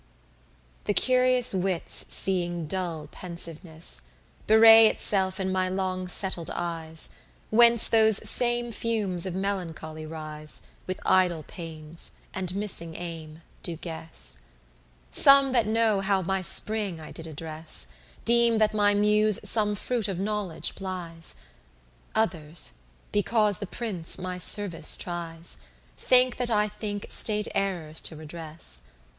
[0.85, 4.01] 23 The curious wits seeing dull pensiveness
[4.47, 7.09] Bewray itself in my long settled eyes,
[7.51, 14.39] Whence those same fumes of melancholy rise, With idle pains, and missing aim, do guess.
[15.11, 17.85] Some that know how my spring I did address,
[18.25, 21.35] Deem that my Muse some fruit of knowledge plies:
[22.15, 22.71] Others,
[23.11, 25.59] because the Prince my service tries,
[25.95, 28.81] Think that I think state errors to redress.